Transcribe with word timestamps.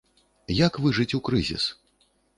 Як 0.65 0.79
выжыць 0.85 1.15
у 1.19 1.19
крызіс? 1.27 1.63